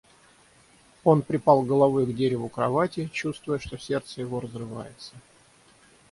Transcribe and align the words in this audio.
Он 1.03 1.21
припал 1.21 1.61
головой 1.61 2.07
к 2.07 2.15
дереву 2.15 2.49
кровати, 2.49 3.07
чувствуя, 3.13 3.59
что 3.59 3.77
сердце 3.77 4.21
его 4.21 4.39
разрывается. 4.39 5.13